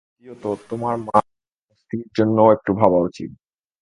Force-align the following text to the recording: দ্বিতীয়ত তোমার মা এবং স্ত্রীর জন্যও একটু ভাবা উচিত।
দ্বিতীয়ত 0.07 0.43
তোমার 0.69 0.95
মা 1.05 1.17
এবং 1.19 1.73
স্ত্রীর 1.79 2.07
জন্যও 2.17 2.53
একটু 2.55 2.71
ভাবা 2.79 2.99
উচিত। 3.07 3.29